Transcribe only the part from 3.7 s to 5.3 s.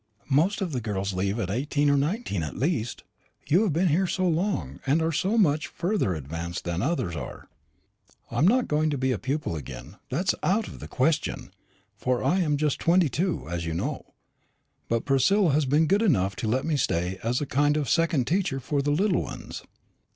been here so long, and are